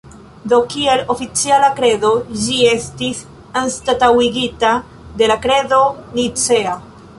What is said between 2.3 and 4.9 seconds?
ĝi estis anstataŭigita